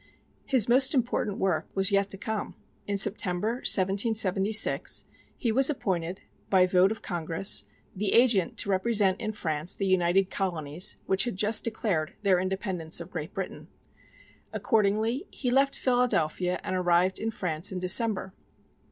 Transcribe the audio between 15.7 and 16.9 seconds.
Philadelphia and